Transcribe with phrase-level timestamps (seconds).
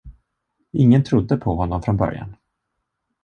[0.71, 2.35] Ingen trodde på honom från början.